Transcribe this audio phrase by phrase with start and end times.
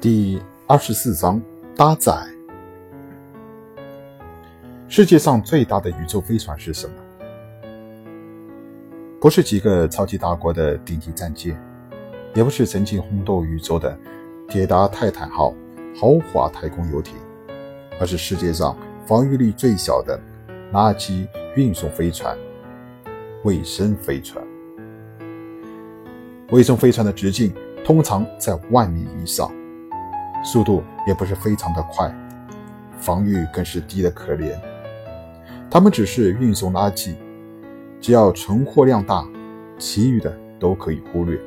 [0.00, 1.38] 第二十四章
[1.76, 2.26] 搭载。
[4.88, 6.94] 世界上最大的宇宙飞船是什么？
[9.20, 11.54] 不是几个超级大国的顶级战舰，
[12.34, 13.94] 也不是曾经轰动宇宙的
[14.48, 15.54] 铁达泰坦号
[15.94, 17.14] 豪华太空游艇，
[18.00, 18.74] 而是世界上
[19.04, 20.18] 防御力最小的
[20.72, 22.34] 垃圾运送飞船——
[23.44, 24.42] 卫生飞船。
[26.52, 27.52] 卫生飞船的直径
[27.84, 29.52] 通常在万米以上。
[30.42, 32.12] 速度也不是非常的快，
[32.98, 34.58] 防御更是低的可怜。
[35.70, 37.14] 他们只是运送垃圾，
[38.00, 39.24] 只要存货量大，
[39.78, 41.38] 其余的都可以忽略。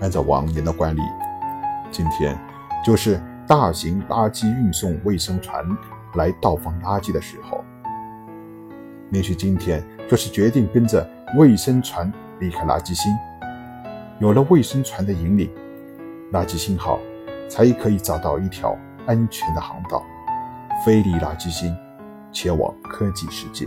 [0.00, 1.00] 按照往年的惯例，
[1.90, 2.36] 今天
[2.84, 5.64] 就是大型垃圾运送卫生船
[6.14, 7.64] 来倒放垃圾的时候。
[9.12, 13.14] 也许今天就是决定跟着卫生船离开垃圾星。
[14.18, 15.48] 有了卫生船的引领，
[16.32, 16.98] 垃圾星号。
[17.48, 20.04] 才可以找到一条安全的航道，
[20.84, 21.76] 飞离垃圾星，
[22.32, 23.66] 前往科技世界。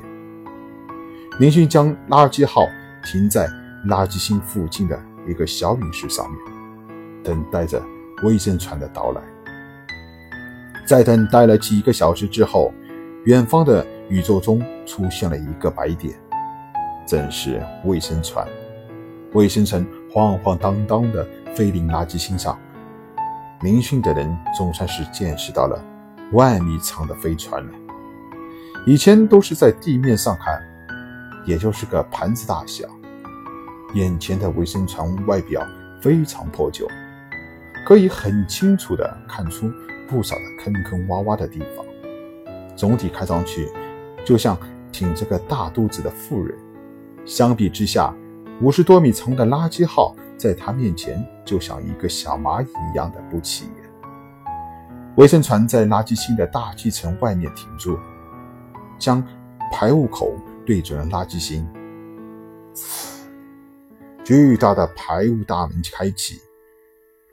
[1.39, 2.66] 林勋将垃圾号
[3.03, 3.47] 停在
[3.88, 6.39] 垃圾星附近的一个小陨石上面，
[7.23, 7.81] 等待着
[8.23, 9.21] 卫生船的到来。
[10.86, 12.73] 在等待了几个小时之后，
[13.25, 16.14] 远方的宇宙中出现了一个白点，
[17.05, 18.45] 正是卫生船。
[19.33, 22.59] 卫生船晃晃荡荡地飞临垃圾星上。
[23.61, 25.83] 林训的人总算是见识到了
[26.31, 27.71] 万米长的飞船了。
[28.85, 30.61] 以前都是在地面上看，
[31.45, 32.85] 也就是个盘子大小。
[33.95, 35.67] 眼前的卫生船外表
[36.02, 36.87] 非常破旧，
[37.85, 39.69] 可以很清楚地看出
[40.07, 41.85] 不少的坑坑洼洼的地方。
[42.77, 43.69] 总体看上去
[44.23, 44.57] 就像
[44.89, 46.57] 挺着个大肚子的妇人。
[47.25, 48.13] 相比之下，
[48.61, 50.15] 五十多米长的垃圾号。
[50.40, 53.90] 在他面前，就像一个小蚂蚁一样的不起眼。
[55.18, 58.00] 卫生船在垃圾星的大气层外面停住，
[58.98, 59.22] 将
[59.70, 60.33] 排污口
[60.66, 61.67] 对准了垃圾星。
[64.23, 66.39] 巨大的排污大门开启，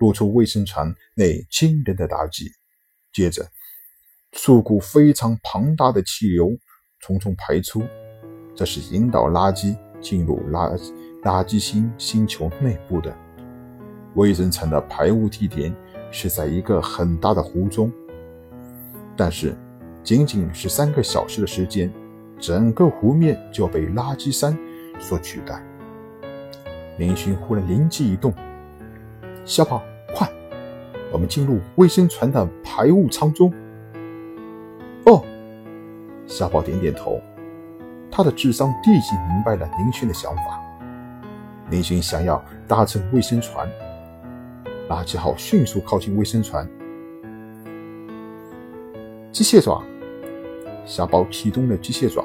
[0.01, 2.51] 露出卫生船内惊人的大气。
[3.13, 3.47] 接着，
[4.33, 6.49] 数股非常庞大的气流
[7.01, 7.85] 匆匆排出，
[8.57, 10.93] 这是引导垃圾进入垃圾。
[11.27, 13.13] 垃圾星星球内部的
[14.15, 15.75] 卫生层的排污地点
[16.13, 17.93] 是在一个很大的湖中，
[19.17, 19.53] 但是
[20.05, 21.93] 仅仅是三个小时的时间，
[22.39, 24.57] 整个湖面就被垃圾山
[25.01, 25.61] 所取代。
[26.97, 28.33] 林勋忽然灵机一动
[29.45, 29.83] ：“小宝，
[30.15, 30.31] 快，
[31.13, 33.53] 我们进入卫生船的排污舱中。”
[35.07, 35.25] 哦，
[36.25, 37.21] 小宝点点头，
[38.13, 40.63] 他的智商立即明白了林勋的想法。
[41.69, 43.69] 林勋想要搭乘卫生船，
[44.89, 46.69] 垃圾号迅速靠近卫生船。
[49.33, 49.83] 机械爪，
[50.85, 52.25] 小宝启动了机械爪，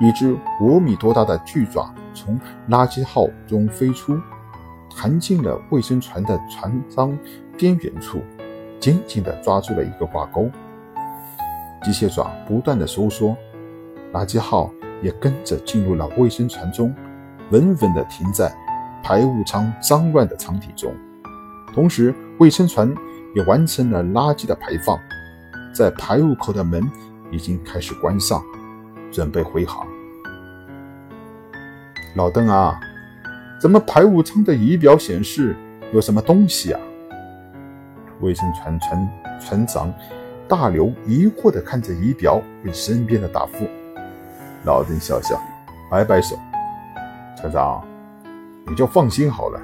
[0.00, 4.20] 一只五米多大的巨爪从垃圾号中飞出，
[4.94, 7.18] 弹进了卫生船的船舱
[7.56, 8.20] 边缘处，
[8.78, 10.50] 紧紧地抓住了一个挂钩。
[11.82, 13.34] 机械爪不断地收缩，
[14.12, 14.70] 垃圾号
[15.02, 16.94] 也跟着进入了卫生船中。
[17.50, 18.54] 稳稳地停在
[19.02, 20.94] 排污舱脏乱的舱体中，
[21.72, 22.94] 同时卫生船
[23.34, 24.98] 也完成了垃圾的排放，
[25.72, 26.90] 在排污口的门
[27.30, 28.42] 已经开始关上，
[29.10, 29.86] 准备回航。
[32.16, 32.78] 老邓啊，
[33.60, 35.54] 怎么排污舱的仪表显示
[35.92, 36.80] 有什么东西啊？
[38.20, 39.08] 卫生船船
[39.40, 39.94] 船长
[40.48, 43.68] 大刘疑惑地看着仪表，问身边的大副。
[44.64, 45.40] 老邓笑笑，
[45.90, 46.36] 摆摆手。
[47.40, 47.86] 船长，
[48.66, 49.60] 你就放心好了，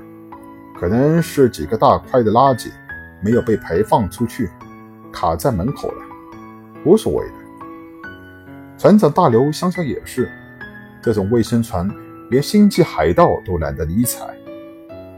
[0.78, 2.70] 可能是几个大块的垃圾
[3.20, 4.48] 没有被排放出去，
[5.12, 6.02] 卡在门口了，
[6.84, 7.34] 无所谓的。
[8.78, 10.30] 船长大刘想想也是，
[11.02, 11.90] 这种卫生船
[12.30, 14.24] 连星际海盗都懒得理睬，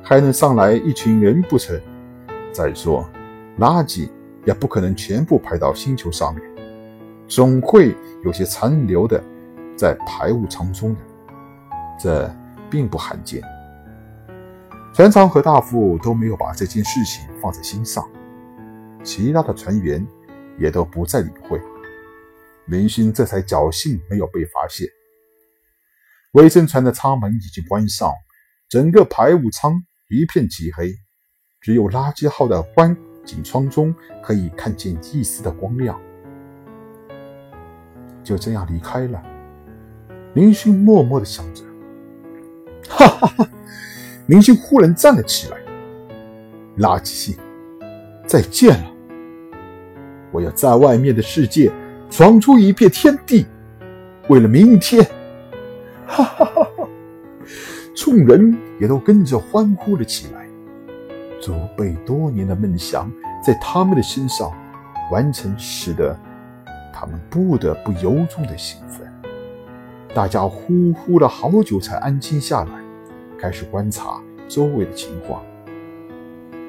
[0.03, 1.79] 还能上来一群人不成？
[2.53, 3.07] 再说，
[3.59, 4.09] 垃圾
[4.47, 6.43] 也不可能全部排到星球上面，
[7.29, 7.95] 总会
[8.25, 9.23] 有些残留的
[9.77, 11.01] 在排污舱中的，
[12.01, 12.31] 这。
[12.71, 13.43] 并不罕见，
[14.95, 18.09] 船长和大副都没有把这件事情放在心上，
[19.05, 20.07] 其他的船员
[20.59, 21.61] 也都不再理会。
[22.67, 24.89] 林勋这才侥幸没有被发现。
[26.33, 28.13] 卫生船的舱门已经关上，
[28.69, 29.75] 整个排污舱
[30.09, 30.93] 一片漆黑，
[31.61, 36.01] 只有垃圾号的观景窗中可以看见一丝的光亮。
[38.25, 39.23] 就这样离开了，
[40.35, 41.66] 林勋默默地想着。
[42.97, 43.49] 哈哈哈！
[44.25, 45.57] 明星忽然站了起来。
[46.79, 47.37] 垃圾星，
[48.27, 48.91] 再见了。
[50.33, 51.71] 我要在外面的世界
[52.11, 53.47] 闯出一片天地，
[54.29, 55.05] 为了明天。
[56.07, 56.89] 哈哈哈哈！
[57.95, 60.47] 众人也都跟着欢呼了起来。
[61.41, 63.11] 祖辈多年的梦想
[63.45, 64.51] 在他们的身上
[65.13, 66.19] 完成，使得
[66.93, 69.07] 他们不得不由衷的兴奋。
[70.15, 72.71] 大家呼呼了好久才安静下来，
[73.41, 75.43] 开始观察周围的情况。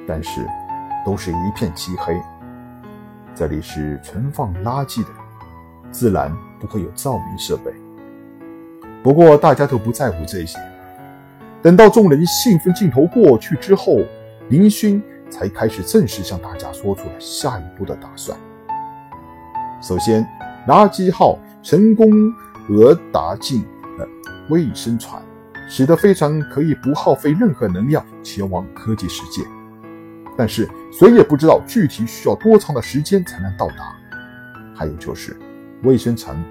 [0.07, 0.45] 但是，
[1.05, 2.15] 都是一片漆黑。
[3.35, 5.09] 这里是存放垃圾的，
[5.91, 7.71] 自然不会有照明设备。
[9.03, 10.57] 不过大家都不在乎这些。
[11.61, 13.99] 等到众人兴奋劲头过去之后，
[14.49, 18.37] 林勋才开始正式向大家说出了下一步的打算。
[19.81, 20.25] 首先，
[20.67, 22.09] 垃圾号成功
[22.67, 23.63] 讹打进
[23.97, 24.07] 了
[24.49, 25.21] 卫生船，
[25.67, 29.43] 使得飞船可以不耗费任何能量前往科技世界。
[30.37, 33.95] 但是谁也不知道具体需要多长的时间才能到达。
[34.75, 35.35] 还有就是，
[35.83, 36.43] 卫生城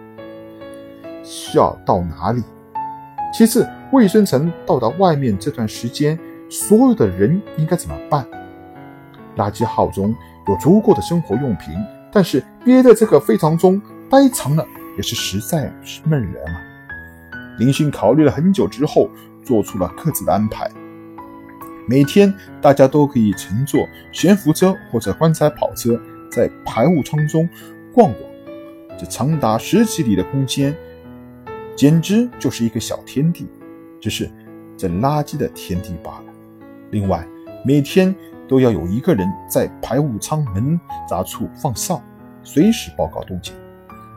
[1.23, 2.43] 需要到哪里？
[3.33, 6.19] 其次，卫生城到达外面这段时间，
[6.51, 8.27] 所有的人应该怎么办？
[9.37, 10.15] 垃圾号中
[10.49, 11.75] 有足够的生活用品，
[12.11, 13.81] 但是憋在这个飞船中
[14.11, 14.67] 待长了
[14.97, 16.63] 也是实在是闷人啊。
[17.59, 19.09] 林勋考虑了很久之后，
[19.43, 20.71] 做出了各自的安排。
[21.89, 26.01] 每天大家都可以乘坐悬浮车或者棺材跑车，
[26.31, 27.49] 在排雾舱中
[27.95, 28.23] 逛逛。
[28.99, 30.75] 这长达十几里的空间，
[31.77, 33.47] 简直就是一个小天地，
[34.01, 34.29] 只是
[34.77, 36.25] 这垃圾的天地罢了。
[36.91, 37.27] 另外，
[37.65, 38.15] 每天
[38.49, 42.03] 都要有一个人在排雾舱门闸处放哨，
[42.43, 43.55] 随时报告动静，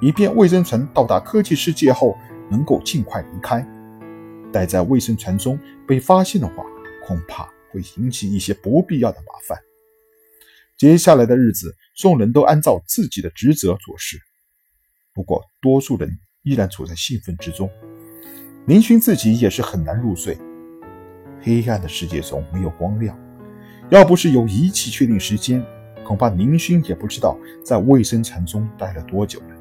[0.01, 2.17] 以便卫生船到达科技世界后
[2.49, 3.65] 能够尽快离开。
[4.51, 6.63] 待在卫生船中被发现的话，
[7.05, 7.49] 恐怕。
[7.71, 9.55] 会引起一些不必要的麻烦。
[10.75, 14.17] 接下来的日子，众人都按照自己的职责做事。
[15.13, 17.69] 不过，多数人依然处在兴奋之中。
[18.65, 20.35] 林勋自己也是很难入睡。
[21.41, 23.15] 黑暗的世界中没有光亮，
[23.91, 25.63] 要不是有仪器确定时间，
[26.03, 29.58] 恐怕林勋也不知道在卫生船中待了多久了。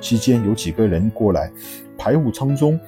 [0.00, 1.50] 期间有几个人过来
[1.96, 2.78] 排雾舱中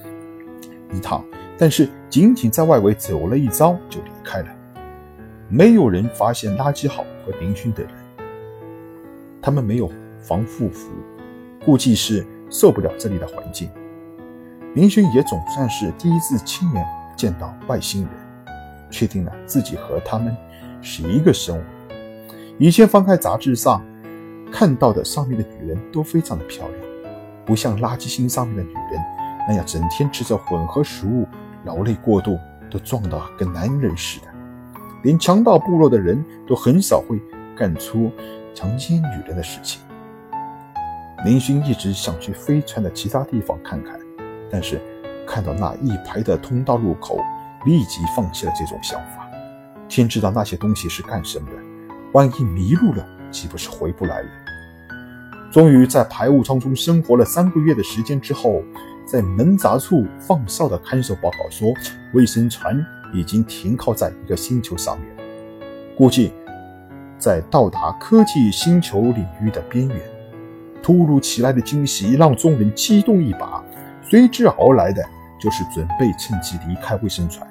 [0.92, 1.24] 一趟。
[1.60, 4.48] 但是仅仅在外围走了一遭就离开了，
[5.48, 7.94] 没有人发现垃圾号和林勋等人。
[9.42, 9.90] 他们没有
[10.20, 10.88] 防护服，
[11.64, 13.68] 估计是受不了这里的环境。
[14.74, 18.10] 林勋也总算是第一次亲眼见到外星人，
[18.88, 20.36] 确定了自己和他们
[20.80, 21.62] 是一个生物。
[22.56, 23.84] 以前翻开杂志上
[24.52, 26.87] 看到的上面的女人都非常的漂亮，
[27.48, 29.02] 不像垃圾星上面的女人
[29.48, 31.26] 那样整天吃着混合食物。
[31.64, 32.38] 劳累过度，
[32.70, 34.26] 都壮得跟男人似的。
[35.02, 37.20] 连强盗部落的人都很少会
[37.56, 38.12] 干出
[38.54, 39.82] 强奸女人的事情。
[41.24, 43.98] 林勋一直想去飞船的其他地方看看，
[44.50, 44.80] 但是
[45.26, 47.18] 看到那一排的通道入口，
[47.66, 49.28] 立即放弃了这种想法。
[49.88, 51.56] 天知道那些东西是干什么的，
[52.12, 54.28] 万一迷路了，岂不是回不来了？
[55.50, 58.62] 终于在排污舱中生活了三个月的时间之后。
[59.10, 61.72] 在门闸处放哨的看守报告说，
[62.12, 62.84] 卫生船
[63.14, 65.08] 已经停靠在一个星球上面，
[65.96, 66.30] 估计
[67.16, 69.98] 在到达科技星球领域的边缘。
[70.82, 73.64] 突如其来的惊喜让众人激动一把，
[74.02, 75.02] 随之而来的
[75.40, 77.48] 就是准备趁机离开卫生船。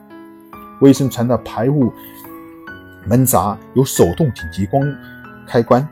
[0.82, 1.92] 卫生船的排污
[3.08, 4.96] 门闸有手动紧急关
[5.48, 5.90] 开关，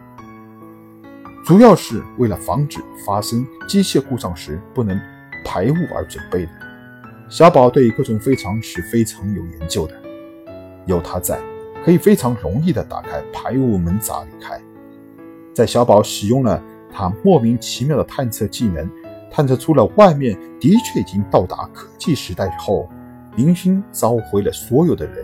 [1.45, 4.99] 主要是为了防止发生机械故障时不能。
[5.47, 6.51] 排污而准备的。
[7.29, 9.93] 小宝对各种飞船是非常有研究的，
[10.87, 11.39] 有他在，
[11.83, 14.59] 可以非常容易的打开排污门闸离开。
[15.53, 16.59] 在小宝使用了
[16.91, 18.89] 他莫名其妙的探测技能，
[19.31, 22.89] 探测出了外面的确已经到达科技时代后，
[23.35, 25.23] 林勋召回了所有的人，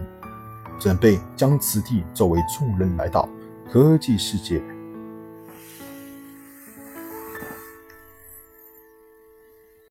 [0.79, 3.27] 准备将此地作为众人来到
[3.67, 4.61] 科技世界。